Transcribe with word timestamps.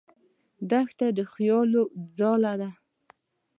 دښته 0.69 1.07
د 1.15 1.19
فکرو 1.31 1.81
ځاله 2.17 2.53
ده. 2.61 2.69